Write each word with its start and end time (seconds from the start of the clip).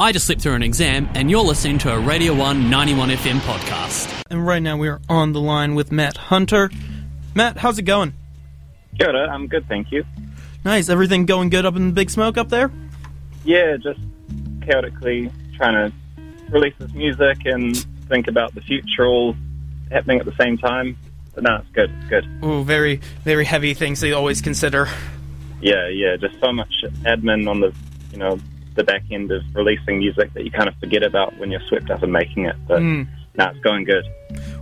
I 0.00 0.12
just 0.12 0.26
slipped 0.26 0.42
through 0.42 0.54
an 0.54 0.62
exam, 0.62 1.08
and 1.14 1.28
you're 1.28 1.42
listening 1.42 1.78
to 1.78 1.92
a 1.92 1.98
Radio 1.98 2.32
1 2.32 2.70
91 2.70 3.08
FM 3.08 3.40
podcast. 3.40 4.22
And 4.30 4.46
right 4.46 4.62
now 4.62 4.76
we 4.76 4.86
are 4.86 5.00
on 5.08 5.32
the 5.32 5.40
line 5.40 5.74
with 5.74 5.90
Matt 5.90 6.16
Hunter. 6.16 6.70
Matt, 7.34 7.56
how's 7.56 7.80
it 7.80 7.82
going? 7.82 8.14
Good, 8.96 9.16
uh, 9.16 9.26
I'm 9.28 9.48
good, 9.48 9.66
thank 9.66 9.90
you. 9.90 10.04
Nice. 10.64 10.88
Everything 10.88 11.26
going 11.26 11.48
good 11.50 11.66
up 11.66 11.74
in 11.74 11.88
the 11.88 11.92
big 11.92 12.10
smoke 12.10 12.38
up 12.38 12.48
there? 12.48 12.70
Yeah, 13.44 13.76
just 13.76 13.98
chaotically 14.62 15.32
trying 15.56 15.90
to 15.90 16.22
release 16.50 16.74
this 16.78 16.92
music 16.92 17.38
and 17.44 17.76
think 18.08 18.28
about 18.28 18.54
the 18.54 18.60
future 18.60 19.04
all 19.04 19.34
happening 19.90 20.20
at 20.20 20.26
the 20.26 20.36
same 20.40 20.58
time. 20.58 20.96
But 21.34 21.42
no, 21.42 21.56
it's 21.56 21.70
good, 21.70 21.90
it's 21.98 22.08
good. 22.08 22.24
Oh, 22.42 22.62
very, 22.62 23.00
very 23.24 23.44
heavy 23.44 23.74
things 23.74 24.00
they 24.00 24.12
always 24.12 24.42
consider. 24.42 24.86
Yeah, 25.60 25.88
yeah, 25.88 26.16
just 26.16 26.38
so 26.38 26.52
much 26.52 26.84
admin 27.02 27.50
on 27.50 27.58
the, 27.58 27.74
you 28.12 28.18
know, 28.18 28.38
the 28.78 28.84
back 28.84 29.02
end 29.10 29.30
of 29.30 29.42
releasing 29.54 29.98
music 29.98 30.32
that 30.34 30.44
you 30.44 30.50
kind 30.50 30.68
of 30.68 30.74
forget 30.76 31.02
about 31.02 31.36
when 31.38 31.50
you're 31.50 31.60
swept 31.68 31.90
up 31.90 32.02
in 32.02 32.10
making 32.10 32.46
it. 32.46 32.56
But 32.66 32.80
Mm. 32.80 33.06
no, 33.36 33.44
it's 33.50 33.60
going 33.60 33.84
good. 33.84 34.04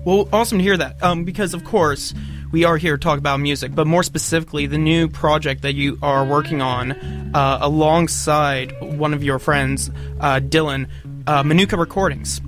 Well, 0.05 0.29
awesome 0.33 0.59
to 0.59 0.65
hear 0.65 0.77
that. 0.77 1.01
Um, 1.02 1.23
because 1.24 1.55
of 1.55 1.62
course 1.65 2.12
we 2.52 2.65
are 2.65 2.77
here 2.77 2.97
to 2.97 3.01
talk 3.01 3.19
about 3.19 3.38
music, 3.41 3.74
but 3.74 3.87
more 3.87 4.02
specifically 4.02 4.66
the 4.66 4.79
new 4.79 5.07
project 5.09 5.62
that 5.62 5.74
you 5.74 5.98
are 6.02 6.24
working 6.24 6.60
on 6.62 6.93
uh, 7.34 7.59
alongside 7.60 8.73
one 8.80 9.12
of 9.12 9.23
your 9.23 9.38
friends, 9.38 9.91
uh, 10.21 10.41
Dylan, 10.41 10.87
uh, 11.27 11.43
Manuka 11.43 11.77
Recordings. 11.77 12.41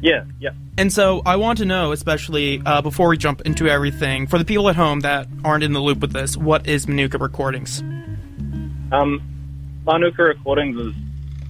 Yeah, 0.00 0.24
yeah. 0.38 0.50
And 0.78 0.90
so 0.90 1.20
I 1.26 1.36
want 1.36 1.58
to 1.58 1.66
know, 1.66 1.92
especially 1.92 2.62
uh, 2.64 2.80
before 2.80 3.08
we 3.08 3.18
jump 3.18 3.42
into 3.42 3.68
everything, 3.68 4.26
for 4.28 4.38
the 4.38 4.46
people 4.46 4.68
at 4.70 4.76
home 4.76 5.00
that 5.00 5.26
aren't 5.44 5.62
in 5.62 5.74
the 5.74 5.80
loop 5.80 5.98
with 5.98 6.12
this, 6.12 6.38
what 6.38 6.66
is 6.66 6.88
Manuka 6.88 7.18
Recordings? 7.18 7.82
Um, 8.92 9.20
Manuka 9.90 10.22
Recordings 10.22 10.78
is 10.78 10.94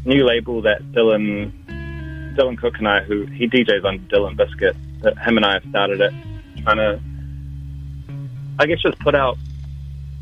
a 0.06 0.08
new 0.08 0.24
label 0.24 0.62
that 0.62 0.80
Dylan 0.92 1.52
Dylan 2.34 2.56
Cook 2.56 2.78
and 2.78 2.88
I, 2.88 3.00
who 3.00 3.26
he 3.26 3.46
DJs 3.46 3.84
on 3.84 3.98
Dylan 4.08 4.34
Biscuit, 4.34 4.74
that 5.02 5.18
him 5.18 5.36
and 5.36 5.44
I 5.44 5.52
have 5.54 5.64
started 5.68 6.00
it, 6.00 6.10
trying 6.62 6.78
to, 6.78 6.98
I 8.58 8.64
guess, 8.64 8.80
just 8.80 8.98
put 9.00 9.14
out 9.14 9.36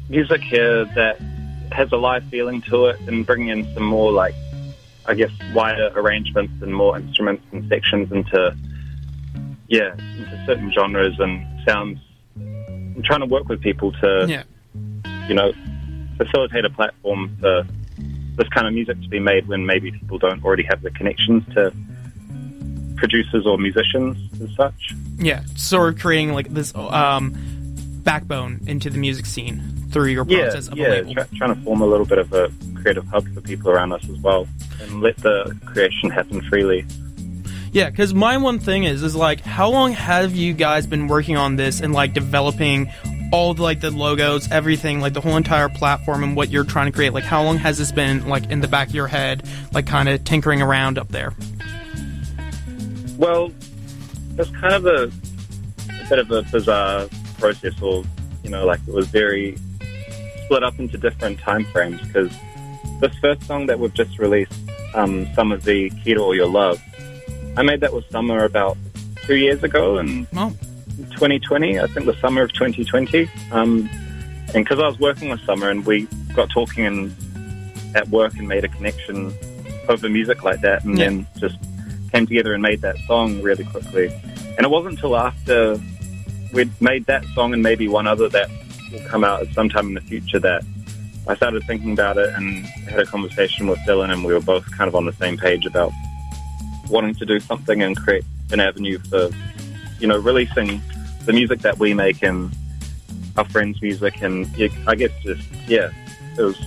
music 0.09 0.41
here 0.41 0.85
that 0.97 1.21
has 1.71 1.93
a 1.93 1.97
live 1.97 2.25
feeling 2.25 2.61
to 2.63 2.87
it 2.87 2.99
and 3.07 3.25
bring 3.25 3.51
in 3.51 3.73
some 3.73 3.85
more 3.85 4.11
like, 4.11 4.35
I 5.07 5.15
guess, 5.15 5.31
wider 5.55 5.93
arrangements 5.95 6.61
and 6.61 6.75
more 6.75 6.99
instruments 6.99 7.45
and 7.53 7.69
sections 7.69 8.11
into, 8.11 8.57
yeah, 9.69 9.93
into 9.93 10.43
certain 10.45 10.73
genres 10.73 11.15
and 11.21 11.47
sounds. 11.65 12.01
I'm 12.37 13.01
trying 13.05 13.21
to 13.21 13.27
work 13.27 13.49
with 13.49 13.61
people 13.61 13.93
to, 13.93 14.27
Yeah. 14.29 14.43
you 15.29 15.37
know, 15.37 15.53
facilitate 16.17 16.65
a 16.65 16.71
platform 16.71 17.37
for 17.41 17.65
this 18.39 18.49
kind 18.49 18.67
of 18.67 18.73
music 18.73 19.01
to 19.03 19.09
be 19.09 19.19
made 19.19 19.47
when 19.49 19.67
maybe 19.67 19.91
people 19.91 20.17
don't 20.17 20.43
already 20.45 20.63
have 20.63 20.81
the 20.83 20.91
connections 20.93 21.43
to 21.55 21.73
producers 22.97 23.47
or 23.47 23.59
musicians 23.59 24.17
as 24.43 24.55
such. 24.57 24.95
Yeah, 25.19 25.43
sort 25.57 25.93
of 25.95 26.01
creating 26.01 26.33
like 26.33 26.49
this 26.49 26.75
um, 26.75 27.35
backbone 28.03 28.61
into 28.67 28.91
the 28.91 28.99
music 28.99 29.27
scene 29.27 29.61
through 29.91 30.07
your 30.09 30.25
Yeah, 30.27 30.45
process 30.45 30.69
of 30.69 30.75
a 30.75 30.77
yeah, 30.77 31.01
try, 31.13 31.25
trying 31.37 31.55
to 31.55 31.61
form 31.63 31.81
a 31.81 31.87
little 31.87 32.07
bit 32.07 32.19
of 32.19 32.33
a 32.33 32.51
creative 32.81 33.07
hub 33.09 33.27
for 33.35 33.41
people 33.41 33.71
around 33.71 33.93
us 33.93 34.09
as 34.09 34.19
well, 34.19 34.47
and 34.81 35.01
let 35.01 35.17
the 35.19 35.57
creation 35.67 36.11
happen 36.11 36.41
freely. 36.43 36.87
Yeah, 37.73 37.91
because 37.91 38.15
my 38.15 38.37
one 38.39 38.59
thing 38.61 38.85
is, 38.85 39.03
is 39.03 39.15
like, 39.15 39.41
how 39.41 39.69
long 39.71 39.93
have 39.93 40.35
you 40.35 40.55
guys 40.55 40.87
been 40.87 41.07
working 41.07 41.37
on 41.37 41.57
this 41.57 41.81
and 41.81 41.93
like 41.93 42.15
developing 42.15 42.91
all 43.33 43.55
the, 43.55 43.63
like 43.63 43.81
the 43.81 43.91
logos, 43.91 44.51
everything, 44.51 45.01
like 45.01 45.13
the 45.13 45.21
whole 45.21 45.37
entire 45.37 45.69
platform 45.69 46.23
and 46.25 46.37
what 46.37 46.51
you're 46.51 46.65
trying 46.65 46.87
to 46.87 46.93
create? 46.93 47.13
Like, 47.13 47.25
how 47.25 47.43
long 47.43 47.59
has 47.59 47.79
this 47.79 47.93
been 47.93 48.29
like 48.29 48.51
in 48.51 48.61
the 48.61 48.69
back 48.69 48.89
of 48.89 48.95
your 48.95 49.07
head, 49.09 49.45
like 49.73 49.87
kind 49.87 50.09
of 50.09 50.25
tinkering 50.25 50.63
around 50.63 50.99
up 50.99 51.09
there? 51.09 51.35
Well, 53.17 53.53
it's 54.39 54.51
kind 54.51 54.75
of 54.75 54.87
a, 54.87 55.11
a 56.05 56.09
bit 56.09 56.19
of 56.19 56.31
a 56.31 56.43
bizarre 56.43 57.09
process, 57.39 57.81
or 57.83 58.05
you 58.45 58.51
know, 58.51 58.65
like 58.65 58.81
it 58.87 58.95
was 58.95 59.09
very 59.09 59.57
split 60.45 60.63
up 60.63 60.79
into 60.79 60.97
different 60.97 61.39
time 61.41 61.65
frames. 61.67 62.01
Because 62.01 62.33
this 63.01 63.15
first 63.21 63.45
song 63.47 63.67
that 63.67 63.79
we've 63.79 63.93
just 63.95 64.19
released, 64.19 64.53
um, 64.95 65.27
"Some 65.35 65.53
of 65.53 65.65
the 65.65 65.91
Key 65.91 66.15
to 66.15 66.21
All 66.21 66.35
Your 66.35 66.49
Love," 66.49 66.81
I 67.57 67.63
made 67.63 67.81
that 67.81 67.93
with 67.93 68.09
Summer 68.11 68.45
about 68.45 68.79
two 69.25 69.37
years 69.37 69.63
ago, 69.65 69.99
and 69.99 70.27
Oh, 70.37 70.53
2020, 71.07 71.79
I 71.81 71.87
think 71.87 72.07
the 72.07 72.17
summer 72.21 72.43
of 72.43 72.53
2020. 72.53 73.29
Um, 73.53 73.89
and 74.55 74.65
because 74.65 74.79
I 74.79 74.87
was 74.87 74.99
working 74.99 75.29
with 75.31 75.41
Summer 75.43 75.69
and 75.71 75.85
we 75.87 76.07
got 76.35 76.51
talking 76.51 76.87
and 76.87 77.15
at 77.95 78.09
work 78.09 78.35
and 78.37 78.49
made 78.49 78.65
a 78.65 78.69
connection 78.69 79.33
over 79.89 80.09
music 80.09 80.43
like 80.45 80.61
that, 80.63 80.85
and 80.85 80.99
Yeah. 80.99 81.05
then 81.07 81.27
just 81.39 81.57
came 82.13 82.27
together 82.27 82.53
and 82.55 82.63
made 82.63 82.81
that 82.83 82.97
song 83.07 83.41
really 83.43 83.65
quickly. 83.65 84.07
And 84.57 84.61
it 84.67 84.71
wasn't 84.71 84.95
until 84.95 85.17
after 85.17 85.79
we'd 86.53 86.71
made 86.81 87.05
that 87.07 87.25
song 87.35 87.53
and 87.53 87.63
maybe 87.63 87.89
one 87.89 88.07
other 88.07 88.29
that 88.31 88.49
will 88.93 89.01
come 89.01 89.23
out 89.25 89.43
at 89.43 89.53
some 89.55 89.69
time 89.69 89.89
in 89.89 89.95
the 89.95 90.01
future 90.01 90.39
that 90.39 90.63
I 91.27 91.37
started 91.37 91.63
thinking 91.67 91.93
about 91.93 92.17
it 92.17 92.31
and 92.35 92.65
had 92.89 93.01
a 93.01 93.07
conversation 93.07 93.67
with 93.67 93.79
Dylan, 93.81 94.11
and 94.11 94.25
we 94.25 94.33
were 94.33 94.41
both 94.41 94.71
kind 94.71 94.89
of 94.89 94.95
on 94.95 95.05
the 95.05 95.13
same 95.13 95.37
page 95.37 95.67
about 95.67 95.93
wanting 96.89 97.15
to 97.17 97.27
do 97.27 97.39
something 97.41 97.83
and 97.83 97.95
create 97.97 98.25
an 98.51 98.61
avenue 98.61 98.99
for, 99.11 99.29
you 100.01 100.07
know, 100.07 100.19
releasing 100.19 100.81
the 101.25 101.33
music 101.33 101.61
that 101.61 101.79
we 101.79 101.95
make 101.95 102.23
and 102.23 102.51
our 103.37 103.45
friends' 103.45 103.81
music, 103.83 104.21
and 104.23 104.47
yeah, 104.57 104.69
I 104.87 104.95
guess 104.95 105.11
just 105.23 105.43
yeah, 105.67 105.91
it 106.39 106.43
was 106.43 106.59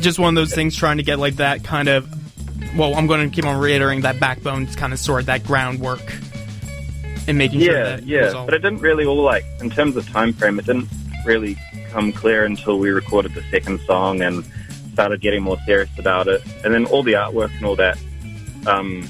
just 0.00 0.18
one 0.18 0.30
of 0.30 0.34
those 0.34 0.54
things 0.54 0.74
trying 0.76 0.96
to 0.96 1.02
get 1.02 1.18
like 1.18 1.36
that 1.36 1.64
kind 1.64 1.88
of. 1.88 2.08
Well, 2.76 2.94
I'm 2.94 3.06
going 3.06 3.28
to 3.28 3.34
keep 3.34 3.44
on 3.44 3.58
reiterating 3.60 4.02
that 4.02 4.18
backbone 4.18 4.66
kind 4.66 4.92
of 4.92 4.98
sort 4.98 5.26
that 5.26 5.44
groundwork 5.44 6.00
and 7.28 7.36
making 7.36 7.60
sure 7.60 7.76
yeah, 7.76 7.82
that 7.84 7.98
it 8.00 8.04
yeah. 8.06 8.30
all- 8.30 8.46
But 8.46 8.54
it 8.54 8.60
didn't 8.62 8.80
really 8.80 9.04
all 9.04 9.22
like 9.22 9.44
in 9.60 9.68
terms 9.70 9.94
of 9.96 10.08
time 10.08 10.32
frame. 10.32 10.58
It 10.58 10.64
didn't 10.66 10.88
really 11.26 11.56
come 11.90 12.12
clear 12.12 12.44
until 12.44 12.78
we 12.78 12.90
recorded 12.90 13.34
the 13.34 13.42
second 13.50 13.80
song 13.80 14.22
and 14.22 14.44
started 14.94 15.20
getting 15.20 15.42
more 15.42 15.58
serious 15.66 15.90
about 15.98 16.28
it, 16.28 16.42
and 16.64 16.72
then 16.74 16.86
all 16.86 17.02
the 17.02 17.12
artwork 17.12 17.54
and 17.56 17.64
all 17.66 17.76
that. 17.76 17.98
Um, 18.66 19.06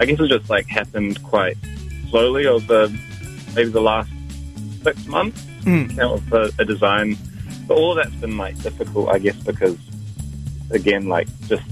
I 0.00 0.04
guess 0.06 0.18
it 0.20 0.28
just 0.28 0.50
like 0.50 0.66
happened 0.66 1.22
quite 1.22 1.56
slowly 2.10 2.46
over 2.46 2.88
maybe 3.54 3.70
the 3.70 3.80
last 3.80 4.10
six 4.82 5.06
months. 5.06 5.40
Mm. 5.64 5.98
Of 5.98 6.30
a, 6.32 6.50
a 6.58 6.64
design, 6.66 7.16
but 7.66 7.78
all 7.78 7.92
of 7.92 7.96
that's 7.96 8.14
been 8.20 8.36
like 8.36 8.60
difficult, 8.62 9.08
I 9.08 9.18
guess, 9.18 9.36
because 9.36 9.78
again, 10.70 11.08
like 11.08 11.26
just 11.48 11.62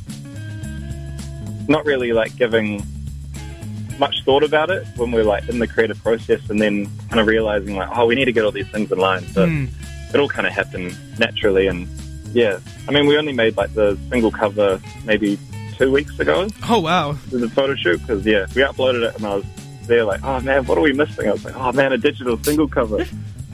not 1.68 1.84
really 1.84 2.12
like 2.12 2.34
giving 2.36 2.82
much 3.98 4.22
thought 4.24 4.42
about 4.42 4.70
it 4.70 4.86
when 4.96 5.12
we're 5.12 5.24
like 5.24 5.46
in 5.48 5.58
the 5.58 5.66
creative 5.66 6.02
process, 6.02 6.48
and 6.48 6.58
then 6.60 6.86
kind 7.10 7.20
of 7.20 7.26
realizing 7.26 7.76
like, 7.76 7.88
oh, 7.94 8.06
we 8.06 8.14
need 8.14 8.24
to 8.24 8.32
get 8.32 8.44
all 8.44 8.50
these 8.50 8.68
things 8.68 8.90
in 8.90 8.98
line. 8.98 9.26
So 9.28 9.46
Mm. 9.46 9.68
it 10.14 10.18
all 10.18 10.28
kind 10.28 10.46
of 10.46 10.52
happened 10.54 10.96
naturally, 11.18 11.66
and 11.66 11.86
yeah, 12.32 12.58
I 12.88 12.92
mean, 12.92 13.06
we 13.06 13.18
only 13.18 13.34
made 13.34 13.56
like 13.58 13.74
the 13.74 13.98
single 14.10 14.30
cover 14.30 14.80
maybe 15.04 15.38
two 15.82 15.90
weeks 15.92 16.18
ago 16.18 16.48
Oh 16.68 16.78
wow! 16.80 17.16
to 17.30 17.38
the 17.38 17.48
photo 17.48 17.74
shoot 17.74 18.00
because 18.00 18.24
yeah, 18.24 18.46
we 18.54 18.62
uploaded 18.62 19.08
it 19.08 19.16
and 19.16 19.26
I 19.26 19.34
was 19.36 19.44
there 19.86 20.04
like, 20.04 20.22
oh 20.22 20.38
man, 20.40 20.64
what 20.66 20.78
are 20.78 20.80
we 20.80 20.92
missing? 20.92 21.28
I 21.28 21.32
was 21.32 21.44
like, 21.44 21.56
oh 21.56 21.72
man, 21.72 21.92
a 21.92 21.98
digital 21.98 22.38
single 22.38 22.68
cover. 22.68 23.04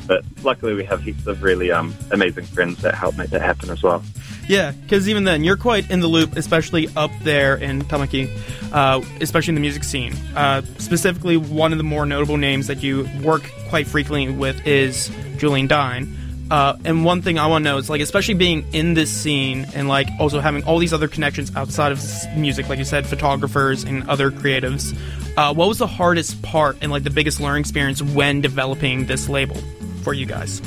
But 0.06 0.24
luckily, 0.42 0.74
we 0.74 0.84
have 0.84 1.02
heaps 1.02 1.26
of 1.26 1.42
really 1.42 1.70
um, 1.70 1.94
amazing 2.10 2.44
friends 2.44 2.80
that 2.82 2.94
help 2.94 3.16
make 3.16 3.30
that 3.30 3.40
happen 3.42 3.70
as 3.70 3.82
well. 3.82 4.02
Yeah, 4.46 4.72
because 4.72 5.06
even 5.08 5.24
then, 5.24 5.44
you're 5.44 5.56
quite 5.58 5.90
in 5.90 6.00
the 6.00 6.06
loop, 6.06 6.36
especially 6.36 6.88
up 6.96 7.10
there 7.22 7.56
in 7.56 7.82
Tamaki, 7.82 8.30
uh, 8.72 9.02
especially 9.20 9.50
in 9.52 9.54
the 9.54 9.60
music 9.60 9.84
scene. 9.84 10.14
Uh, 10.34 10.62
specifically, 10.78 11.36
one 11.36 11.72
of 11.72 11.78
the 11.78 11.84
more 11.84 12.06
notable 12.06 12.38
names 12.38 12.66
that 12.68 12.82
you 12.82 13.06
work 13.22 13.50
quite 13.68 13.86
frequently 13.86 14.30
with 14.34 14.66
is 14.66 15.10
Julien 15.36 15.66
Dyne. 15.66 16.14
Uh, 16.50 16.76
and 16.84 17.04
one 17.04 17.20
thing 17.20 17.38
I 17.38 17.46
want 17.46 17.64
to 17.64 17.70
know 17.70 17.76
is, 17.76 17.90
like, 17.90 18.00
especially 18.00 18.34
being 18.34 18.64
in 18.72 18.94
this 18.94 19.10
scene 19.10 19.66
and, 19.74 19.86
like, 19.86 20.08
also 20.18 20.40
having 20.40 20.64
all 20.64 20.78
these 20.78 20.94
other 20.94 21.08
connections 21.08 21.54
outside 21.54 21.92
of 21.92 22.02
music, 22.36 22.68
like 22.68 22.78
you 22.78 22.86
said, 22.86 23.06
photographers 23.06 23.84
and 23.84 24.08
other 24.08 24.30
creatives. 24.30 24.96
Uh, 25.36 25.52
what 25.52 25.68
was 25.68 25.78
the 25.78 25.86
hardest 25.86 26.40
part 26.42 26.78
and, 26.80 26.90
like, 26.90 27.04
the 27.04 27.10
biggest 27.10 27.38
learning 27.38 27.60
experience 27.60 28.00
when 28.00 28.40
developing 28.40 29.04
this 29.06 29.28
label 29.28 29.56
for 30.02 30.14
you 30.14 30.24
guys? 30.24 30.62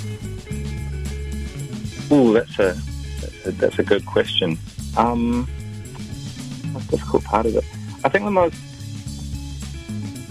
Oh, 2.12 2.34
that's 2.34 2.60
a 2.60 2.78
that's 3.50 3.80
a, 3.80 3.84
good 3.84 4.06
question. 4.06 4.60
Um, 4.98 5.48
most 6.74 6.92
difficult 6.92 7.24
part 7.24 7.46
of 7.48 7.56
it. 7.56 7.64
I 8.04 8.10
think 8.10 8.26
the 8.26 8.32
most 8.32 8.56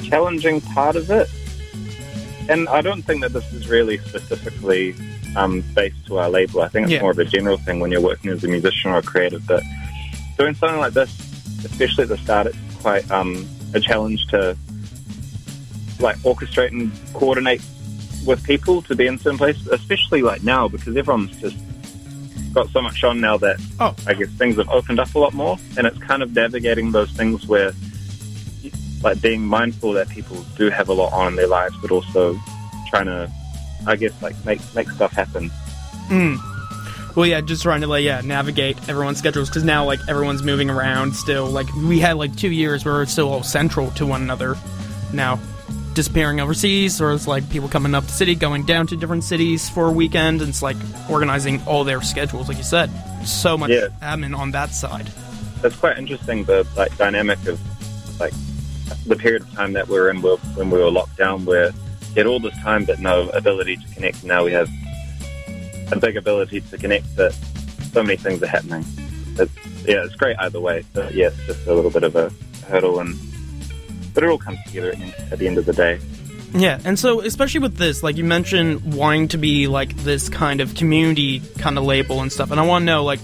challenging 0.05 0.61
part 0.61 0.94
of 0.94 1.11
it, 1.11 1.29
and 2.50 2.69
I 2.69 2.81
don't 2.81 3.02
think 3.02 3.20
that 3.23 3.32
this 3.32 3.50
is 3.52 3.69
really 3.69 3.99
specifically 3.99 4.94
um, 5.37 5.62
based 5.75 6.05
to 6.06 6.19
our 6.19 6.29
label. 6.29 6.62
I 6.62 6.69
think 6.69 6.85
it's 6.87 6.93
Yeah. 6.94 7.02
more 7.02 7.12
of 7.12 7.19
a 7.19 7.25
general 7.25 7.56
thing 7.58 7.81
when 7.81 7.91
you're 7.93 8.00
working 8.00 8.31
as 8.31 8.43
a 8.44 8.49
musician 8.49 8.91
or 8.91 8.99
a 8.99 9.02
creative. 9.02 9.47
But 9.47 9.62
doing 10.38 10.55
something 10.55 10.79
like 10.81 10.93
this, 10.93 11.11
especially 11.64 12.02
at 12.02 12.08
the 12.08 12.19
start, 12.19 12.49
it's 12.49 12.58
quite 12.82 13.08
um, 13.11 13.47
a 13.75 13.81
challenge 13.81 14.26
to 14.29 14.56
like 16.00 16.17
orchestrate 16.19 16.73
and 16.73 16.91
coordinate 17.14 17.62
with 18.26 18.43
people 18.44 18.82
to 18.82 18.94
be 18.94 19.06
in 19.06 19.19
certain 19.19 19.38
places, 19.38 19.67
especially 19.69 20.23
like 20.23 20.43
now 20.43 20.67
because 20.69 20.96
everyone's 20.96 21.37
just 21.41 21.56
got 22.53 22.69
so 22.70 22.82
much 22.82 23.05
on 23.05 23.20
now 23.20 23.37
that 23.37 23.61
Oh. 23.79 23.94
I 24.06 24.14
guess 24.14 24.29
things 24.31 24.56
have 24.56 24.69
opened 24.70 24.99
up 24.99 25.14
a 25.14 25.19
lot 25.19 25.32
more, 25.35 25.56
and 25.76 25.87
it's 25.87 25.99
kind 25.99 26.23
of 26.23 26.35
navigating 26.35 26.91
those 26.91 27.11
things 27.12 27.46
where, 27.46 27.73
like, 29.02 29.20
being 29.20 29.44
mindful 29.44 29.93
that 29.93 30.08
people 30.08 30.37
do 30.56 30.70
have 30.70 30.88
a 30.88 30.93
lot 30.93 31.12
on 31.12 31.29
in 31.29 31.37
their 31.37 31.47
lives, 31.47 31.75
but 31.81 31.91
also 31.91 32.38
trying 32.88 33.06
to, 33.06 33.31
I 33.87 33.97
guess, 33.97 34.12
like 34.23 34.35
make 34.44 34.61
make 34.75 34.91
stuff 34.91 35.12
happen. 35.12 35.50
Hmm. 36.08 36.37
Well, 37.17 37.26
yeah, 37.26 37.41
just 37.41 37.62
trying 37.62 37.81
to 37.81 37.87
like 37.87 38.05
yeah 38.05 38.20
navigate 38.20 38.76
everyone's 38.88 39.19
schedules 39.19 39.49
because 39.49 39.64
now 39.64 39.85
like 39.85 39.99
everyone's 40.08 40.43
moving 40.43 40.70
around 40.70 41.14
still. 41.17 41.47
Like 41.47 41.73
we 41.75 41.99
had 41.99 42.17
like 42.17 42.37
two 42.37 42.50
years 42.50 42.85
where 42.85 43.02
it's 43.02 43.12
still 43.12 43.29
all 43.32 43.43
central 43.43 43.91
to 43.93 44.06
one 44.06 44.23
another. 44.23 44.56
Now 45.12 45.41
disappearing 45.94 46.41
overseas, 46.41 47.00
or 47.00 47.12
it's 47.12 47.26
like 47.26 47.49
people 47.50 47.69
coming 47.69 47.96
up 47.96 48.05
the 48.05 48.12
city, 48.12 48.37
going 48.37 48.64
down 48.64 48.87
to 48.87 48.96
different 48.96 49.25
cities 49.25 49.69
for 49.69 49.87
a 49.87 49.91
weekend. 49.91 50.41
And 50.41 50.49
it's 50.50 50.62
like 50.62 50.76
organizing 51.11 51.61
all 51.67 51.82
their 51.82 52.00
schedules, 52.00 52.46
like 52.49 52.58
you 52.58 52.62
said. 52.62 52.91
So 53.26 53.58
much 53.58 53.70
Yeah. 53.70 53.88
admin 54.00 54.37
on 54.38 54.53
that 54.53 54.70
side. 54.70 55.08
That's 55.62 55.75
quite 55.76 55.99
interesting 55.99 56.44
the 56.44 56.64
like 56.76 56.96
dynamic 56.96 57.44
of 57.49 57.61
like 58.20 58.32
the 59.07 59.17
period 59.17 59.43
of 59.43 59.53
time 59.53 59.73
that 59.73 59.89
we 59.89 59.99
were 59.99 60.11
in 60.11 60.21
when 60.21 60.71
we 60.71 60.79
were 60.79 60.91
locked 60.91 61.17
down, 61.17 61.45
where 61.45 61.73
we 62.11 62.17
had 62.17 62.27
all 62.27 62.41
this 62.41 62.57
time 62.59 62.85
but 62.85 63.01
no 63.01 63.29
ability 63.31 63.77
to 63.77 63.95
connect. 63.95 64.25
Now 64.25 64.45
we 64.45 64.53
have 64.53 64.69
a 65.93 65.99
big 65.99 66.17
ability 66.17 66.61
to 66.61 66.79
connect, 66.79 67.05
but 67.17 67.33
so 67.93 68.03
many 68.03 68.17
things 68.17 68.43
are 68.43 68.47
happening. 68.47 68.85
It's, 69.39 69.53
yeah, 69.87 70.05
it's 70.05 70.15
great 70.15 70.37
either 70.39 70.61
way. 70.61 70.85
But 70.93 71.15
yeah, 71.15 71.29
it's 71.29 71.47
just 71.47 71.67
a 71.67 71.75
little 71.75 71.91
bit 71.91 72.05
of 72.05 72.17
a 72.17 72.33
hurdle, 72.67 73.01
and 73.01 73.19
but 74.15 74.25
it 74.25 74.29
all 74.29 74.39
comes 74.39 74.59
together 74.67 74.95
at 75.31 75.39
the 75.39 75.47
end 75.47 75.59
of 75.59 75.67
the 75.67 75.73
day. 75.73 75.99
Yeah, 76.53 76.81
and 76.85 76.99
so 76.99 77.21
especially 77.21 77.61
with 77.61 77.77
this, 77.77 78.03
like 78.03 78.17
you 78.17 78.25
mentioned, 78.25 78.95
wanting 78.95 79.29
to 79.29 79.39
be 79.39 79.69
like 79.69 79.97
this 79.99 80.29
kind 80.29 80.61
of 80.61 80.75
community 80.75 81.41
kind 81.59 81.79
of 81.79 81.85
label 81.85 82.21
and 82.21 82.33
stuff, 82.33 82.51
and 82.51 82.61
I 82.61 82.67
want 82.67 82.83
to 82.83 82.87
know 82.87 83.05
like. 83.05 83.21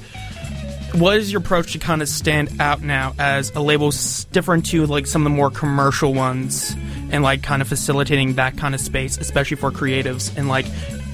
What 0.99 1.19
is 1.19 1.31
your 1.31 1.43
approach 1.43 1.73
to 1.73 1.79
kind 1.79 2.01
of 2.01 2.09
stand 2.09 2.59
out 2.59 2.81
now 2.81 3.15
as 3.19 3.51
a 3.55 3.61
label 3.61 3.93
different 4.33 4.65
to 4.67 4.87
like 4.87 5.07
some 5.07 5.27
of 5.27 5.31
the 5.31 5.37
more 5.37 5.51
commercial 5.51 6.15
ones 6.15 6.75
and 7.11 7.23
like 7.23 7.43
kind 7.43 7.61
of 7.61 7.69
facilitating 7.69 8.37
that 8.37 8.57
kind 8.57 8.75
of 8.75 8.81
space, 8.81 9.19
especially 9.19 9.59
for 9.59 9.71
creatives 9.71 10.35
and 10.39 10.49
like 10.49 10.65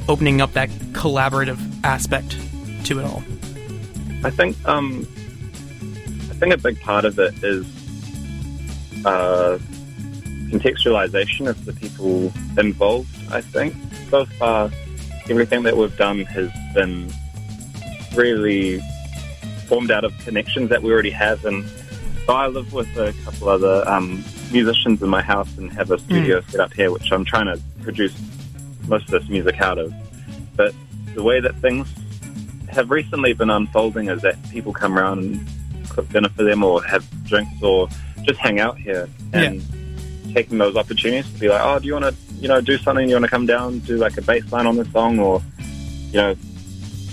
opening 0.09 0.41
up 0.41 0.53
that 0.53 0.69
collaborative 0.93 1.59
aspect 1.83 2.39
to 2.87 3.01
it 3.01 3.05
all? 3.05 3.25
I 4.25 4.31
think 4.31 4.57
um, 4.69 5.01
I 6.31 6.35
think 6.35 6.55
a 6.55 6.59
big 6.59 6.81
part 6.81 7.05
of 7.05 7.19
it 7.19 7.35
is 7.43 7.67
uh, 9.05 9.59
contextualization 10.51 11.49
of 11.49 11.65
the 11.65 11.73
people 11.73 12.33
involved. 12.57 13.09
I 13.33 13.41
think 13.41 13.75
so 14.11 14.27
far 14.27 14.71
everything 15.29 15.65
that 15.65 15.77
we've 15.77 15.97
done 15.97 16.25
has 16.27 16.53
been 16.73 17.13
really 18.15 18.81
formed 19.73 19.91
out 19.91 20.05
of 20.05 20.13
connections 20.19 20.69
that 20.69 20.83
we 20.83 20.93
already 20.93 21.11
have, 21.11 21.47
and 21.47 21.65
so 22.27 22.35
I 22.35 22.47
live 22.47 22.75
with 22.75 22.95
a 22.99 23.15
couple 23.25 23.49
other 23.49 23.83
um, 23.89 24.23
musicians 24.53 25.03
in 25.03 25.09
my 25.09 25.23
house 25.23 25.49
and 25.57 25.73
have 25.73 25.91
a 25.91 25.99
studio 25.99 26.43
set 26.43 26.61
up 26.61 26.75
here, 26.75 26.93
which 26.93 27.11
I'm 27.11 27.25
trying 27.25 27.47
to 27.47 27.59
produce 27.81 28.13
most 28.87 29.07
of 29.07 29.13
this 29.13 29.31
music 29.31 29.63
out 29.63 29.79
of. 29.79 29.95
But 30.57 30.75
the 31.15 31.23
way 31.23 31.41
that 31.41 31.55
things 31.57 31.89
have 32.69 32.91
recently 32.91 33.33
been 33.33 33.49
unfolding 33.49 34.11
is 34.11 34.21
that 34.21 34.37
people 34.51 34.75
come 34.75 34.99
around 34.99 35.21
and 35.21 35.89
cook 35.89 36.07
dinner 36.11 36.29
for 36.29 36.43
them 36.43 36.63
or 36.63 36.85
have 36.85 37.09
drinks 37.25 37.63
or 37.63 37.89
just 38.25 38.39
hang 38.39 38.61
out 38.61 38.77
here 38.77 39.09
and 39.33 39.63
taking 40.35 40.59
those 40.59 40.77
opportunities 40.77 41.33
to 41.33 41.41
be 41.41 41.49
like, 41.49 41.63
oh, 41.65 41.79
do 41.79 41.87
you 41.87 41.95
want 41.95 42.05
to, 42.05 42.35
you 42.35 42.47
know, 42.47 42.61
do 42.61 42.77
something? 42.77 43.09
You 43.09 43.15
want 43.15 43.25
to 43.25 43.31
come 43.31 43.47
down, 43.47 43.79
do 43.79 43.97
like 43.97 44.19
a 44.19 44.23
bass 44.23 44.53
line 44.53 44.67
on 44.67 44.77
the 44.77 44.85
song 44.91 45.19
or, 45.19 45.41
you 46.11 46.21
know, 46.21 46.35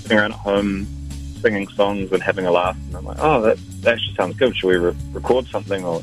sitting 0.01 0.17
around 0.17 0.33
at 0.33 0.39
home 0.39 0.98
singing 1.41 1.67
songs 1.69 2.11
and 2.11 2.21
having 2.21 2.45
a 2.45 2.51
laugh. 2.51 2.77
And 2.87 2.97
I'm 2.97 3.05
like, 3.05 3.17
oh, 3.19 3.41
that, 3.41 3.57
that 3.81 3.93
actually 3.93 4.15
sounds 4.15 4.37
good. 4.37 4.55
Should 4.55 4.67
we 4.67 4.75
re- 4.77 4.95
record 5.11 5.47
something? 5.47 5.83
Or, 5.83 6.01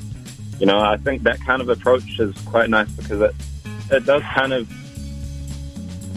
you 0.58 0.66
know, 0.66 0.78
I 0.80 0.96
think 0.96 1.22
that 1.22 1.40
kind 1.40 1.60
of 1.62 1.68
approach 1.68 2.18
is 2.18 2.34
quite 2.46 2.70
nice 2.70 2.90
because 2.90 3.20
it, 3.20 3.34
it 3.90 4.06
does 4.06 4.22
kind 4.22 4.52
of 4.52 4.68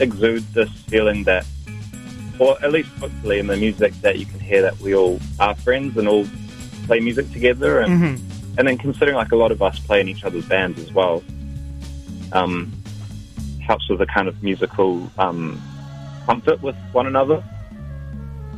exude 0.01 0.43
this 0.53 0.69
feeling 0.87 1.23
that 1.25 1.45
or 2.39 2.57
at 2.63 2.71
least 2.71 2.89
hopefully 2.99 3.37
in 3.39 3.47
the 3.47 3.57
music 3.57 3.91
that 4.01 4.17
you 4.17 4.25
can 4.25 4.39
hear 4.39 4.61
that 4.61 4.79
we 4.79 4.95
all 4.95 5.19
are 5.41 5.53
friends 5.55 5.97
and 5.97 6.07
all 6.07 6.25
play 6.85 6.99
music 7.01 7.29
together 7.33 7.81
and 7.81 7.91
Mm-hmm. 8.01 8.57
and 8.57 8.67
then 8.67 8.77
considering 8.77 9.17
like 9.17 9.33
a 9.33 9.35
lot 9.35 9.51
of 9.51 9.61
us 9.61 9.77
play 9.79 9.99
in 9.99 10.07
each 10.07 10.23
other's 10.23 10.45
bands 10.45 10.79
as 10.79 10.93
well 10.93 11.21
um, 12.31 12.71
helps 13.61 13.89
with 13.89 13.99
a 14.01 14.05
kind 14.05 14.29
of 14.29 14.41
musical 14.41 15.11
um, 15.17 15.61
comfort 16.25 16.61
with 16.61 16.77
one 16.93 17.07
another 17.07 17.43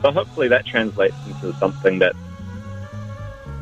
so 0.02 0.12
hopefully 0.12 0.48
that 0.50 0.66
translates 0.66 1.16
into 1.26 1.54
something 1.60 2.00
that 2.00 2.14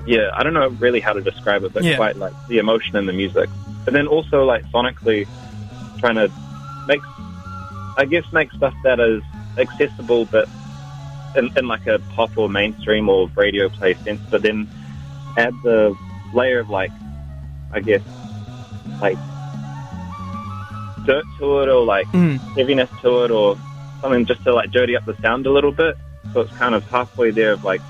yeah 0.07 0.29
I 0.35 0.43
don't 0.43 0.53
know 0.53 0.69
really 0.79 0.99
how 1.01 1.13
to 1.13 1.21
describe 1.21 1.63
it 1.63 1.73
but 1.73 1.83
Yeah. 1.83 1.97
quite 1.97 2.17
like 2.17 2.33
the 2.47 2.57
emotion 2.57 2.95
in 2.95 3.05
the 3.05 3.13
music 3.13 3.49
and 3.87 3.95
then 3.95 4.07
also 4.07 4.43
like 4.45 4.63
sonically 4.73 5.27
trying 5.99 6.15
to 6.15 6.31
make 6.87 7.01
I 7.97 8.05
guess 8.05 8.23
make 8.31 8.49
stuff 8.53 8.73
that 8.85 8.99
is 8.99 9.21
accessible, 9.59 10.25
but 10.25 10.47
in, 11.35 11.49
in 11.57 11.67
like 11.67 11.85
a 11.85 11.99
pop 12.15 12.31
or 12.37 12.49
mainstream 12.49 13.09
or 13.09 13.29
radio 13.35 13.67
play 13.69 13.97
sense. 14.05 14.21
But 14.31 14.41
then 14.41 14.69
add 15.37 15.53
the 15.63 15.93
layer 16.33 16.59
of 16.59 16.69
like, 16.69 16.91
I 17.73 17.81
guess, 17.81 18.01
like 19.01 19.17
dirt 21.05 21.25
to 21.39 21.59
it 21.61 21.69
or 21.69 21.83
like 21.83 22.07
Mm. 22.13 22.39
heaviness 22.57 22.89
to 23.03 23.25
it 23.25 23.31
or 23.31 23.57
something 24.01 24.25
just 24.25 24.43
to 24.45 24.53
like 24.53 24.71
dirty 24.71 24.95
up 24.95 25.05
the 25.05 25.15
sound 25.21 25.45
a 25.45 25.51
little 25.51 25.73
bit. 25.73 25.97
So 26.33 26.41
it's 26.41 26.53
kind 26.57 26.75
of 26.75 26.83
halfway 26.89 27.31
there 27.31 27.53
of 27.53 27.63
like, 27.63 27.81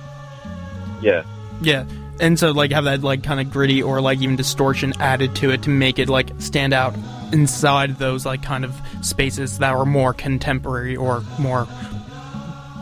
yeah, 1.01 1.24
Yeah. 1.62 1.86
And 2.21 2.38
so 2.38 2.51
like 2.51 2.71
have 2.71 2.83
that 2.83 3.01
like 3.01 3.24
kind 3.24 3.39
of 3.39 3.50
gritty 3.51 3.81
or 3.81 4.01
like 4.01 4.19
even 4.19 4.36
distortion 4.36 4.94
added 5.00 5.36
to 5.38 5.51
it 5.51 5.62
to 5.63 5.69
make 5.69 6.00
it 6.00 6.09
like 6.09 6.30
stand 6.39 6.74
out 6.74 6.94
inside 7.31 7.97
those 7.97 8.25
like 8.25 8.44
kind 8.44 8.65
of 8.65 8.75
spaces 9.01 9.59
that 9.59 9.74
are 9.74 9.86
more 9.86 10.13
contemporary 10.13 10.97
or 10.97 11.24
more 11.38 11.65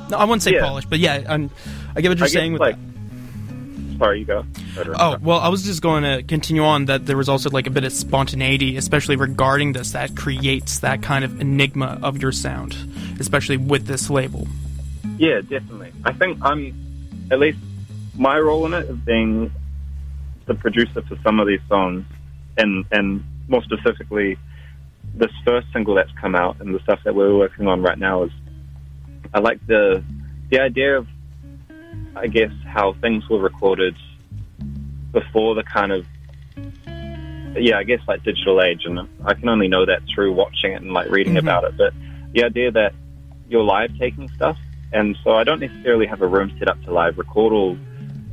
no, 0.10 0.18
I 0.18 0.24
wouldn't 0.24 0.42
say 0.42 0.54
Yeah. 0.54 0.62
polished, 0.62 0.90
but 0.90 1.00
yeah, 1.00 1.24
I'm, 1.28 1.50
I 1.96 2.02
get 2.02 2.10
what 2.10 2.18
you're 2.18 2.26
I 2.26 2.30
saying 2.30 2.54
with 2.54 2.62
like, 2.62 2.78
that. 2.78 3.98
sorry, 4.00 4.20
you 4.20 4.26
go. 4.26 4.46
Oh, 4.96 5.18
well, 5.22 5.40
I 5.40 5.50
was 5.50 5.64
just 5.64 5.82
going 5.82 6.04
to 6.04 6.24
continue 6.24 6.64
on 6.64 6.86
that 6.86 7.06
there 7.06 7.18
was 7.18 7.28
also 7.28 7.50
like 7.50 7.68
a 7.68 7.72
bit 7.72 7.84
of 7.84 7.92
spontaneity, 7.92 8.78
especially 8.78 9.18
regarding 9.18 9.74
this, 9.74 9.92
that 9.92 10.16
creates 10.16 10.80
that 10.80 11.02
kind 11.02 11.26
of 11.26 11.42
enigma 11.42 12.00
of 12.02 12.22
your 12.22 12.32
sound, 12.32 12.76
especially 13.20 13.58
with 13.58 13.86
this 13.86 14.10
label. 14.10 14.48
Yeah, 15.18 15.42
definitely. 15.42 15.92
I 16.04 16.14
think 16.14 16.40
I'm, 16.42 17.28
at 17.32 17.40
least 17.40 17.60
my 18.16 18.38
role 18.38 18.66
in 18.66 18.74
it 18.74 18.90
is 18.90 18.98
being 18.98 19.52
the 20.46 20.54
producer 20.56 21.02
for 21.02 21.18
some 21.24 21.40
of 21.40 21.48
these 21.48 21.60
songs, 21.68 22.06
and 22.58 22.86
and 22.92 23.24
more 23.48 23.64
specifically, 23.64 24.38
this 25.14 25.32
first 25.46 25.68
single 25.74 25.96
that's 25.96 26.12
come 26.20 26.36
out 26.36 26.58
and 26.60 26.74
the 26.74 26.80
stuff 26.80 27.00
that 27.06 27.16
we're 27.16 27.36
working 27.38 27.68
on 27.68 27.82
right 27.82 27.98
now 27.98 28.24
is, 28.24 28.32
I 29.34 29.40
like 29.40 29.66
the 29.68 30.04
the 30.50 30.60
idea 30.60 30.98
of, 30.98 31.08
I 32.16 32.28
guess, 32.28 32.52
how 32.66 32.94
things 32.94 33.28
were 33.30 33.40
recorded 33.40 33.96
before 35.12 35.56
the 35.56 35.64
kind 35.64 35.92
of, 35.92 36.06
yeah, 37.58 37.78
I 37.78 37.84
guess 37.84 38.00
like 38.08 38.24
digital 38.24 38.62
age, 38.62 38.84
and 38.86 39.00
I 39.26 39.34
can 39.34 39.50
only 39.50 39.68
know 39.68 39.86
that 39.86 40.02
through 40.14 40.34
watching 40.34 40.74
it 40.74 40.82
and 40.82 40.94
like 40.94 41.10
reading 41.10 41.34
Mhm. 41.34 41.40
about 41.40 41.64
it. 41.66 41.78
But 41.78 41.94
the 42.34 42.44
idea 42.44 42.72
that 42.72 42.94
you're 43.50 43.64
live 43.64 43.98
taking 43.98 44.28
stuff 44.30 44.58
and 44.94 45.18
so 45.24 45.32
I 45.32 45.44
don't 45.44 45.60
necessarily 45.60 46.06
have 46.06 46.22
a 46.22 46.28
room 46.28 46.56
set 46.60 46.70
up 46.70 46.82
to 46.84 46.92
live 46.92 47.18
record 47.18 47.54
all 47.54 47.78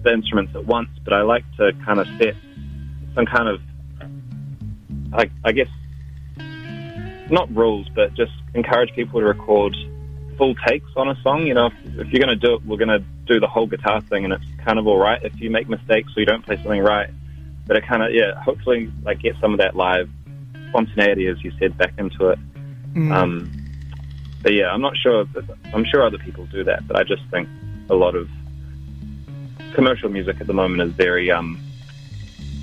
the 0.03 0.13
instruments 0.13 0.55
at 0.55 0.67
once, 0.67 0.91
but 1.03 1.13
I 1.13 1.23
like 1.23 1.45
to 1.57 1.73
kind 1.85 1.99
of 1.99 2.07
set 2.19 2.35
some 3.15 3.27
kind 3.27 3.49
of, 3.49 3.61
I, 5.13 5.31
I 5.45 5.53
guess, 5.53 5.69
not 7.31 7.55
rules, 7.55 7.89
but 7.95 8.15
just 8.15 8.33
encourage 8.55 8.93
people 8.95 9.21
to 9.21 9.27
record 9.27 9.75
full 10.37 10.55
takes 10.67 10.91
on 10.97 11.09
a 11.09 11.21
song. 11.23 11.47
You 11.47 11.55
know, 11.55 11.67
if, 11.67 11.73
if 11.85 12.13
you're 12.13 12.25
going 12.25 12.29
to 12.29 12.37
do 12.37 12.55
it, 12.55 12.67
we're 12.67 12.77
going 12.77 12.89
to 12.89 13.05
do 13.27 13.41
the 13.41 13.47
whole 13.47 13.67
guitar 13.67 14.01
thing, 14.03 14.25
and 14.25 14.33
it's 14.33 14.45
kind 14.65 14.79
of 14.79 14.87
all 14.87 14.99
right 14.99 15.23
if 15.23 15.41
you 15.41 15.51
make 15.51 15.69
mistakes 15.69 16.13
or 16.17 16.21
you 16.21 16.27
don't 16.27 16.45
play 16.45 16.57
something 16.57 16.83
right. 16.83 17.11
But 17.67 17.77
it 17.77 17.87
kind 17.87 18.03
of, 18.03 18.13
yeah, 18.13 18.35
hopefully, 18.43 18.93
like 19.05 19.21
get 19.21 19.37
some 19.41 19.53
of 19.53 19.59
that 19.59 19.75
live 19.75 20.11
spontaneity, 20.69 21.29
as 21.29 21.43
you 21.43 21.51
said, 21.59 21.79
back 21.79 21.95
into 21.99 22.29
it. 22.29 22.39
Mm. 22.95 23.13
Um, 23.13 23.64
but 24.45 24.53
yeah, 24.53 24.69
I'm 24.71 24.81
not 24.81 24.97
sure. 24.97 25.23
If, 25.23 25.51
I'm 25.75 25.85
sure 25.85 26.07
other 26.07 26.19
people 26.19 26.47
do 26.47 26.63
that, 26.65 26.87
but 26.87 26.97
I 26.97 27.03
just 27.03 27.23
think 27.33 27.49
a 27.91 27.95
lot 27.95 28.15
of 28.15 28.29
commercial 29.75 30.09
music 30.09 30.37
at 30.41 30.47
the 30.47 30.53
moment 30.53 30.81
is 30.83 30.93
very 30.95 31.31
um, 31.33 31.59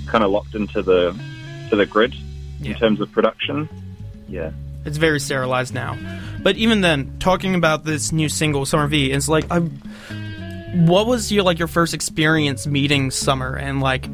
kind 0.06 0.24
of 0.24 0.30
locked 0.30 0.54
into 0.54 0.80
the 0.82 1.12
to 1.68 1.76
the 1.76 1.84
grid 1.84 2.14
Yeah. 2.60 2.72
in 2.72 2.78
terms 2.78 3.00
of 3.00 3.12
production. 3.12 3.68
Yeah, 4.28 4.52
It's 4.86 4.96
very 4.96 5.20
sterilized 5.20 5.74
now. 5.74 5.98
But 6.42 6.56
even 6.56 6.80
then, 6.80 7.18
talking 7.18 7.54
about 7.54 7.84
this 7.84 8.12
new 8.12 8.28
single, 8.30 8.64
Summer 8.64 8.86
V, 8.86 9.12
it's 9.12 9.28
like, 9.28 9.44
I, 9.50 9.58
what 10.88 11.06
was 11.06 11.30
your 11.30 11.42
like 11.42 11.58
your 11.58 11.68
first 11.68 11.92
experience 11.92 12.66
meeting 12.66 13.10
Summer 13.10 13.56
and 13.56 13.80
like 13.80 14.06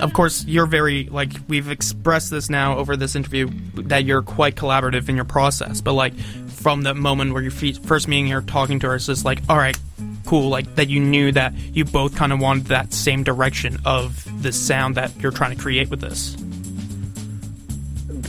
of 0.00 0.12
course, 0.12 0.44
you're 0.44 0.66
very 0.66 1.04
like 1.04 1.30
we've 1.48 1.70
expressed 1.70 2.30
this 2.30 2.50
now 2.50 2.76
over 2.78 2.96
this 2.96 3.14
interview 3.14 3.48
that 3.74 4.04
you're 4.04 4.22
quite 4.22 4.54
collaborative 4.54 5.08
in 5.08 5.16
your 5.16 5.24
process. 5.24 5.80
But 5.80 5.94
like 5.94 6.14
from 6.16 6.82
the 6.82 6.94
moment 6.94 7.32
where 7.32 7.42
you're 7.42 7.50
first 7.50 8.08
meeting 8.08 8.28
her, 8.28 8.40
talking 8.42 8.80
to 8.80 8.88
her, 8.88 8.96
it's 8.96 9.06
just 9.06 9.24
like, 9.24 9.40
all 9.48 9.56
right, 9.56 9.78
cool. 10.24 10.48
Like 10.48 10.74
that 10.76 10.88
you 10.88 11.00
knew 11.00 11.32
that 11.32 11.54
you 11.54 11.84
both 11.84 12.16
kind 12.16 12.32
of 12.32 12.40
wanted 12.40 12.66
that 12.66 12.92
same 12.92 13.22
direction 13.22 13.78
of 13.84 14.26
the 14.42 14.52
sound 14.52 14.96
that 14.96 15.12
you're 15.20 15.32
trying 15.32 15.56
to 15.56 15.62
create 15.62 15.88
with 15.90 16.00
this. 16.00 16.36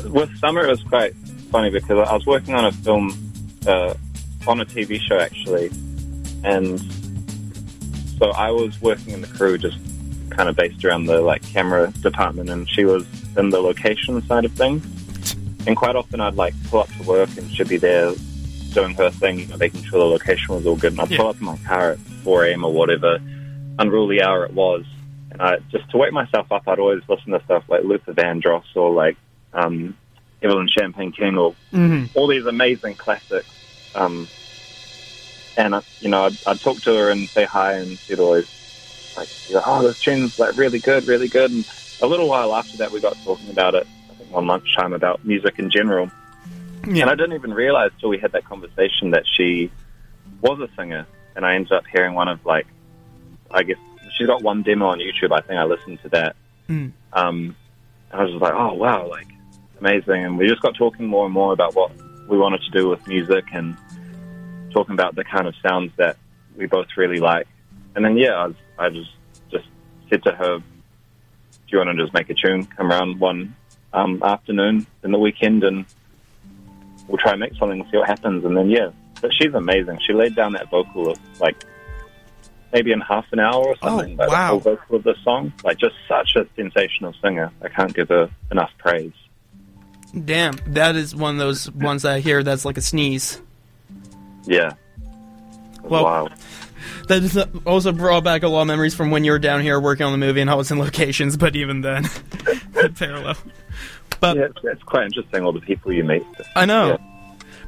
With 0.09 0.35
Summer, 0.39 0.65
it 0.65 0.69
was 0.69 0.83
quite 0.83 1.15
funny 1.51 1.69
because 1.69 2.07
I 2.07 2.13
was 2.13 2.25
working 2.25 2.53
on 2.53 2.65
a 2.65 2.71
film, 2.71 3.11
uh, 3.65 3.93
on 4.47 4.61
a 4.61 4.65
TV 4.65 4.99
show 5.01 5.17
actually, 5.17 5.71
and 6.43 6.79
so 8.17 8.31
I 8.31 8.51
was 8.51 8.81
working 8.81 9.13
in 9.13 9.21
the 9.21 9.27
crew 9.27 9.57
just 9.57 9.77
kind 10.29 10.49
of 10.49 10.55
based 10.55 10.83
around 10.85 11.05
the 11.05 11.21
like 11.21 11.41
camera 11.43 11.91
department, 12.01 12.49
and 12.49 12.69
she 12.69 12.85
was 12.85 13.05
in 13.37 13.49
the 13.49 13.59
location 13.61 14.21
side 14.27 14.45
of 14.45 14.51
things. 14.53 14.83
And 15.67 15.75
quite 15.75 15.95
often, 15.95 16.21
I'd 16.21 16.35
like 16.35 16.53
pull 16.69 16.79
up 16.81 16.89
to 16.97 17.03
work, 17.03 17.29
and 17.37 17.49
she'd 17.51 17.67
be 17.67 17.77
there 17.77 18.13
doing 18.73 18.93
her 18.95 19.09
thing, 19.09 19.39
you 19.39 19.47
know, 19.47 19.57
making 19.57 19.83
sure 19.83 19.99
the 19.99 20.05
location 20.05 20.53
was 20.55 20.65
all 20.65 20.75
good. 20.75 20.93
And 20.93 21.01
I'd 21.01 21.11
Yeah. 21.11 21.17
pull 21.17 21.27
up 21.27 21.37
in 21.39 21.45
my 21.45 21.57
car 21.57 21.91
at 21.91 21.99
4 22.23 22.45
a.m. 22.45 22.63
or 22.63 22.71
whatever 22.73 23.19
unruly 23.79 24.21
hour 24.21 24.43
it 24.45 24.53
was, 24.53 24.85
and 25.31 25.41
I 25.41 25.57
just 25.71 25.89
to 25.91 25.97
wake 25.97 26.13
myself 26.13 26.51
up, 26.51 26.67
I'd 26.67 26.79
always 26.79 27.03
listen 27.07 27.31
to 27.33 27.41
stuff 27.45 27.63
like 27.67 27.83
Luther 27.83 28.13
Vandross 28.13 28.63
or 28.75 28.91
like 28.93 29.17
um, 29.53 29.95
Evelyn 30.41 30.67
Champagne 30.67 31.11
King 31.11 31.37
or 31.37 31.53
Mm-hmm. 31.73 32.17
all 32.17 32.27
these 32.27 32.45
amazing 32.45 32.95
classics. 32.95 33.47
Um, 33.93 34.27
and 35.57 35.75
I, 35.75 35.81
you 35.99 36.09
know, 36.09 36.25
I'd, 36.25 36.37
I'd 36.45 36.59
talk 36.61 36.81
to 36.83 36.93
her 36.95 37.09
and 37.09 37.27
say 37.29 37.45
hi, 37.45 37.73
and 37.73 37.97
she'd 37.99 38.19
always 38.19 38.47
like, 39.17 39.29
like, 39.51 39.63
"Oh, 39.67 39.81
this 39.83 39.99
tune's 39.99 40.39
like 40.39 40.57
really 40.57 40.79
good, 40.79 41.07
really 41.07 41.27
good." 41.27 41.51
And 41.51 41.67
a 42.01 42.07
little 42.07 42.27
while 42.27 42.55
after 42.55 42.77
that, 42.77 42.91
we 42.91 42.99
got 42.99 43.17
talking 43.23 43.49
about 43.49 43.75
it. 43.75 43.87
I 44.09 44.13
think 44.15 44.31
one 44.31 44.47
lunchtime 44.47 44.93
about 44.93 45.25
music 45.25 45.59
in 45.59 45.69
general, 45.69 46.09
Yeah. 46.85 47.03
and 47.03 47.09
I 47.09 47.15
didn't 47.15 47.33
even 47.33 47.53
realize 47.53 47.91
till 47.99 48.09
we 48.09 48.17
had 48.17 48.31
that 48.33 48.45
conversation 48.45 49.11
that 49.11 49.23
she 49.27 49.71
was 50.41 50.59
a 50.59 50.69
singer. 50.75 51.05
And 51.35 51.45
I 51.45 51.53
ended 51.55 51.71
up 51.71 51.83
hearing 51.91 52.15
one 52.15 52.27
of 52.27 52.43
like, 52.45 52.65
I 53.51 53.63
guess 53.63 53.77
she's 54.17 54.25
got 54.27 54.41
one 54.41 54.63
demo 54.63 54.87
on 54.87 54.99
YouTube. 54.99 55.31
I 55.31 55.41
think 55.41 55.59
I 55.59 55.63
listened 55.65 56.01
to 56.03 56.09
that. 56.09 56.35
Mm. 56.67 56.91
Um, 57.13 57.55
and 58.11 58.19
I 58.21 58.23
was 58.23 58.31
just 58.31 58.41
like, 58.41 58.53
oh 58.55 58.73
wow, 58.73 59.07
like 59.07 59.27
amazing. 59.79 60.25
And 60.25 60.37
we 60.37 60.47
just 60.47 60.61
got 60.61 60.75
talking 60.75 61.05
more 61.05 61.25
and 61.25 61.33
more 61.33 61.53
about 61.53 61.75
what 61.75 61.91
we 62.27 62.37
wanted 62.37 62.61
to 62.63 62.71
do 62.71 62.89
with 62.89 63.05
music 63.07 63.45
and 63.53 63.77
talking 64.71 64.93
about 64.93 65.15
the 65.15 65.23
kind 65.23 65.47
of 65.47 65.55
sounds 65.61 65.91
that 65.97 66.17
we 66.55 66.65
both 66.65 66.87
really 66.97 67.19
like. 67.19 67.47
And 67.95 68.03
then 68.03 68.17
yeah, 68.17 68.33
I, 68.33 68.47
was, 68.47 68.55
I 68.79 68.89
just 68.89 69.11
just 69.51 69.65
said 70.09 70.23
to 70.23 70.31
her, 70.31 70.57
"Do 70.59 70.63
you 71.67 71.77
want 71.79 71.97
to 71.97 72.03
just 72.03 72.13
make 72.13 72.29
a 72.29 72.33
tune? 72.33 72.65
Come 72.65 72.91
around 72.91 73.19
one 73.19 73.55
um, 73.93 74.21
afternoon 74.23 74.85
in 75.03 75.11
the 75.11 75.19
weekend, 75.19 75.63
and 75.63 75.85
we'll 77.07 77.17
try 77.17 77.31
and 77.31 77.39
make 77.39 77.53
something 77.55 77.79
and 77.81 77.89
see 77.91 77.97
what 77.97 78.07
happens." 78.07 78.45
And 78.45 78.55
then 78.55 78.69
yeah, 78.69 78.89
but 79.21 79.31
she's 79.33 79.53
amazing. 79.53 79.99
She 80.05 80.13
laid 80.13 80.35
down 80.35 80.53
that 80.53 80.69
vocal 80.69 81.11
of 81.11 81.19
like 81.39 81.63
maybe 82.73 82.91
in 82.91 83.01
half 83.01 83.25
an 83.31 83.39
hour 83.39 83.65
or 83.65 83.75
something. 83.77 84.19
Oh, 84.19 84.23
like, 84.23 84.29
wow. 84.29 84.57
The 84.57 84.63
vocal 84.75 84.95
of 84.97 85.03
the 85.03 85.15
song, 85.23 85.53
like 85.63 85.77
just 85.77 85.95
such 86.07 86.35
a 86.35 86.47
sensational 86.55 87.13
singer. 87.21 87.51
I 87.61 87.69
can't 87.69 87.93
give 87.93 88.09
her 88.09 88.29
enough 88.51 88.71
praise. 88.77 89.13
Damn, 90.25 90.55
that 90.67 90.95
is 90.95 91.15
one 91.15 91.35
of 91.35 91.39
those 91.39 91.69
ones 91.71 92.05
I 92.05 92.19
hear 92.19 92.43
that's 92.43 92.65
like 92.65 92.77
a 92.77 92.81
sneeze. 92.81 93.41
Yeah. 94.45 94.73
Well- 95.83 96.03
wow. 96.03 96.29
That 97.07 97.49
also 97.65 97.91
brought 97.91 98.23
back 98.23 98.43
a 98.43 98.47
lot 98.47 98.61
of 98.61 98.67
memories 98.67 98.95
from 98.95 99.11
when 99.11 99.23
you 99.23 99.31
were 99.31 99.39
down 99.39 99.61
here 99.61 99.79
working 99.79 100.05
on 100.05 100.11
the 100.11 100.17
movie 100.17 100.41
and 100.41 100.49
I 100.49 100.55
was 100.55 100.71
in 100.71 100.79
locations, 100.79 101.37
but 101.37 101.55
even 101.55 101.81
then, 101.81 102.05
parallel. 102.95 103.35
But 104.19 104.37
Yeah, 104.37 104.45
it's, 104.45 104.59
it's 104.63 104.83
quite 104.83 105.05
interesting 105.05 105.43
all 105.43 105.53
the 105.53 105.61
people 105.61 105.93
you 105.93 106.03
meet. 106.03 106.25
I 106.55 106.65
know. 106.65 106.89
Yeah. 106.89 106.97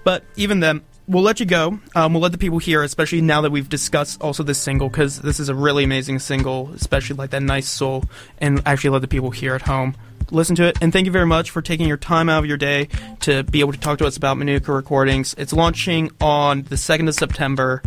But 0.04 0.24
even 0.36 0.60
then, 0.60 0.82
we'll 1.08 1.24
let 1.24 1.40
you 1.40 1.46
go. 1.46 1.80
Um, 1.96 2.14
we'll 2.14 2.22
let 2.22 2.32
the 2.32 2.38
people 2.38 2.60
hear, 2.60 2.84
especially 2.84 3.22
now 3.22 3.42
that 3.42 3.52
we've 3.52 3.70
discussed 3.70 4.22
also 4.22 4.44
this 4.44 4.60
single, 4.60 4.90
because 4.90 5.20
this 5.20 5.40
is 5.40 5.50
a 5.50 5.56
really 5.56 5.84
amazing 5.84 6.20
single, 6.20 6.72
especially 6.74 7.18
like 7.18 7.32
that 7.32 7.44
nice 7.44 7.68
soul, 7.68 8.04
and 8.38 8.62
actually 8.66 8.92
let 8.92 9.02
the 9.02 9.08
people 9.08 9.32
hear 9.32 9.56
at 9.56 9.64
home 9.64 9.96
listen 10.32 10.56
to 10.58 10.64
it. 10.64 10.78
And 10.82 10.94
thank 10.94 11.06
you 11.06 11.12
very 11.12 11.26
much 11.26 11.50
for 11.50 11.62
taking 11.62 11.88
your 11.88 11.98
time 11.98 12.30
out 12.30 12.40
of 12.40 12.46
your 12.46 12.58
day 12.58 12.88
to 13.22 13.44
be 13.44 13.60
able 13.62 13.74
to 13.74 13.80
talk 13.80 13.98
to 14.00 14.06
us 14.06 14.18
about 14.18 14.38
Manuka 14.38 14.72
Recordings. 14.72 15.34
It's 15.38 15.54
launching 15.54 16.12
on 16.22 16.64
the 16.64 16.76
2nd 16.76 17.08
of 17.08 17.16
September. 17.16 17.82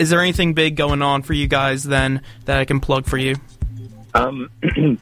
Is 0.00 0.08
there 0.08 0.22
anything 0.22 0.54
big 0.54 0.76
going 0.76 1.02
on 1.02 1.20
for 1.20 1.34
you 1.34 1.46
guys 1.46 1.84
then 1.84 2.22
that 2.46 2.56
I 2.56 2.64
can 2.64 2.80
plug 2.80 3.04
for 3.04 3.18
you? 3.18 3.36
Um, 4.14 4.50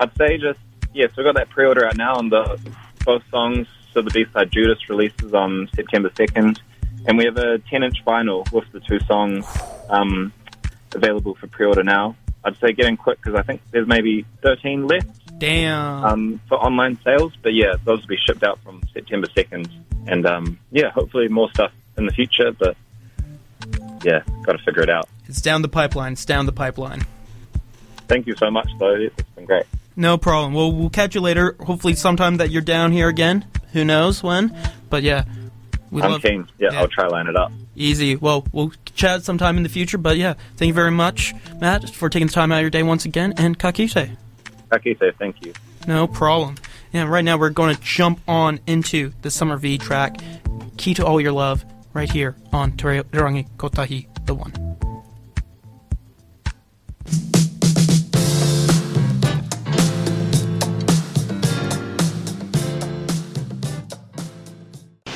I'd 0.00 0.16
say 0.16 0.38
just 0.38 0.58
yeah. 0.94 1.06
So 1.08 1.16
we 1.18 1.24
got 1.24 1.34
that 1.34 1.50
pre-order 1.50 1.84
out 1.84 1.98
now, 1.98 2.14
on 2.14 2.30
the 2.30 2.58
both 3.04 3.22
songs. 3.30 3.68
So 3.92 4.00
the 4.00 4.10
B-side 4.10 4.50
Judas 4.50 4.88
releases 4.88 5.34
on 5.34 5.68
September 5.76 6.10
second, 6.16 6.62
and 7.06 7.18
we 7.18 7.26
have 7.26 7.36
a 7.36 7.58
10-inch 7.58 8.02
vinyl 8.06 8.50
with 8.50 8.64
the 8.72 8.80
two 8.80 9.00
songs 9.00 9.44
um, 9.90 10.32
available 10.94 11.34
for 11.34 11.46
pre-order 11.48 11.84
now. 11.84 12.16
I'd 12.42 12.56
say 12.56 12.72
get 12.72 12.86
in 12.86 12.96
quick 12.96 13.18
because 13.22 13.38
I 13.38 13.42
think 13.42 13.60
there's 13.70 13.86
maybe 13.86 14.24
13 14.42 14.86
left 14.86 15.38
Damn. 15.38 16.04
um, 16.04 16.40
for 16.48 16.56
online 16.56 16.98
sales. 17.04 17.34
But 17.42 17.52
yeah, 17.52 17.74
those 17.84 18.00
will 18.00 18.08
be 18.08 18.18
shipped 18.26 18.42
out 18.42 18.60
from 18.62 18.82
September 18.94 19.26
2nd, 19.26 19.70
and 20.06 20.24
um, 20.24 20.58
yeah, 20.70 20.88
hopefully 20.88 21.28
more 21.28 21.50
stuff 21.50 21.72
in 21.98 22.06
the 22.06 22.12
future. 22.12 22.52
But 22.52 22.78
yeah, 24.04 24.22
got 24.44 24.52
to 24.52 24.58
figure 24.58 24.82
it 24.82 24.90
out. 24.90 25.08
it's 25.26 25.40
down 25.40 25.62
the 25.62 25.68
pipeline. 25.68 26.12
It's 26.12 26.24
down 26.24 26.46
the 26.46 26.52
pipeline. 26.52 27.04
Thank 28.08 28.26
you 28.26 28.34
so 28.36 28.50
much, 28.50 28.68
though. 28.78 28.94
It's 28.94 29.22
been 29.36 29.44
great. 29.44 29.64
No 29.96 30.16
problem. 30.16 30.54
Well, 30.54 30.72
we'll 30.72 30.90
catch 30.90 31.14
you 31.14 31.20
later. 31.20 31.56
Hopefully, 31.60 31.94
sometime 31.94 32.36
that 32.38 32.50
you're 32.50 32.62
down 32.62 32.92
here 32.92 33.08
again. 33.08 33.44
Who 33.72 33.84
knows 33.84 34.22
when? 34.22 34.56
But 34.88 35.02
yeah, 35.02 35.24
we 35.90 36.00
I'm 36.02 36.12
love 36.12 36.22
keen. 36.22 36.48
Yeah, 36.58 36.70
yeah. 36.72 36.80
I'll 36.80 36.88
try 36.88 37.06
line 37.06 37.26
it 37.26 37.36
up. 37.36 37.52
easy. 37.76 38.16
Well, 38.16 38.46
we'll 38.52 38.72
chat 38.94 39.24
sometime 39.24 39.56
in 39.56 39.62
the 39.62 39.68
future. 39.68 39.98
But 39.98 40.16
yeah, 40.16 40.34
thank 40.56 40.68
you 40.68 40.74
very 40.74 40.90
much, 40.90 41.34
Matt, 41.60 41.90
for 41.90 42.08
taking 42.08 42.28
the 42.28 42.32
time 42.32 42.50
out 42.52 42.56
of 42.58 42.62
your 42.62 42.70
day 42.70 42.82
once 42.82 43.04
again. 43.04 43.34
And 43.36 43.58
Kakise. 43.58 44.16
Akise, 44.70 45.14
thank 45.18 45.44
you. 45.44 45.52
No 45.86 46.06
problem. 46.06 46.54
Yeah, 46.92 47.04
right 47.04 47.24
now 47.24 47.36
we're 47.36 47.50
going 47.50 47.74
to 47.74 47.82
jump 47.82 48.20
on 48.26 48.60
into 48.66 49.12
the 49.22 49.30
Summer 49.30 49.56
V 49.58 49.76
track, 49.78 50.16
Key 50.78 50.94
to 50.94 51.04
All 51.04 51.20
Your 51.20 51.32
Love, 51.32 51.64
right 51.92 52.10
here 52.10 52.36
on 52.52 52.72
Terangi 52.72 53.48
Kotahi, 53.56 54.06
the 54.26 54.34
one. 54.34 54.52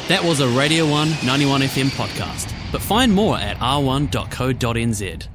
That 0.08 0.22
was 0.24 0.40
a 0.40 0.48
Radio 0.48 0.86
1 0.90 1.08
91 1.24 1.62
FM 1.62 1.88
podcast. 1.88 2.52
But 2.70 2.82
find 2.82 3.12
more 3.12 3.36
at 3.38 3.56
r1.co.nz. 3.58 5.28